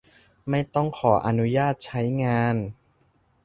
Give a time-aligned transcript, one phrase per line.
[0.49, 2.55] ไม่ต้องขออนุญาตใช้งาน